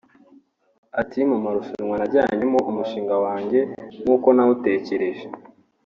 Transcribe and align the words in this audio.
Ati 1.01 1.19
“Mu 1.29 1.37
marushanwa 1.43 1.95
najyanyemo 1.99 2.59
umushinga 2.69 3.15
wanjye 3.25 3.59
nk’uko 4.01 4.27
nawutekereje 4.35 5.25